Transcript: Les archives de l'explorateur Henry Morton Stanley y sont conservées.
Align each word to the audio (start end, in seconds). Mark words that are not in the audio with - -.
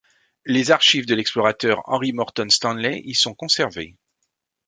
Les 0.45 0.71
archives 0.71 1.05
de 1.05 1.13
l'explorateur 1.13 1.83
Henry 1.85 2.11
Morton 2.11 2.49
Stanley 2.49 3.03
y 3.05 3.13
sont 3.13 3.35
conservées. 3.35 3.95